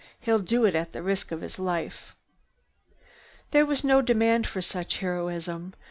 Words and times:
He'd 0.19 0.45
do 0.45 0.65
it 0.65 0.73
at 0.73 0.93
the 0.93 1.03
risk 1.03 1.31
of 1.31 1.41
his 1.41 1.59
life." 1.59 2.15
There 3.51 3.67
was 3.67 3.83
no 3.83 4.01
demand 4.01 4.47
for 4.47 4.59
such 4.59 4.97
heroism. 4.97 5.75